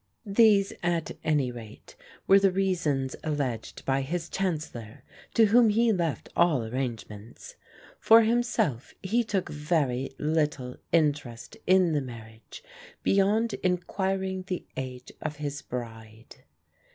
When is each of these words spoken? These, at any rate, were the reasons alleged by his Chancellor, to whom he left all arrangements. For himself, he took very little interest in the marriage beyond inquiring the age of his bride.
These, 0.25 0.73
at 0.81 1.11
any 1.23 1.51
rate, 1.51 1.95
were 2.25 2.39
the 2.39 2.49
reasons 2.49 3.15
alleged 3.23 3.85
by 3.85 4.01
his 4.01 4.29
Chancellor, 4.29 5.03
to 5.35 5.45
whom 5.45 5.69
he 5.69 5.93
left 5.93 6.27
all 6.35 6.63
arrangements. 6.63 7.55
For 7.99 8.23
himself, 8.23 8.95
he 9.03 9.23
took 9.23 9.49
very 9.49 10.15
little 10.17 10.77
interest 10.91 11.55
in 11.67 11.91
the 11.93 12.01
marriage 12.01 12.63
beyond 13.03 13.53
inquiring 13.61 14.41
the 14.47 14.65
age 14.75 15.11
of 15.21 15.35
his 15.35 15.61
bride. 15.61 16.37